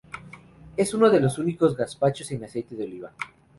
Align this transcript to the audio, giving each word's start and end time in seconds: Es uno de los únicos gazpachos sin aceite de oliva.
Es 0.77 0.95
uno 0.95 1.11
de 1.11 1.19
los 1.19 1.37
únicos 1.37 1.77
gazpachos 1.77 2.25
sin 2.25 2.43
aceite 2.43 2.75
de 2.75 2.85
oliva. 2.85 3.11